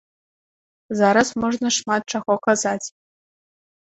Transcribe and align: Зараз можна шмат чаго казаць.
Зараз 1.01 1.29
можна 1.43 1.67
шмат 1.77 2.01
чаго 2.15 2.33
казаць. 2.47 2.87